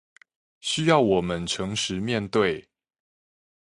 [0.61, 2.67] 需要我們誠實面對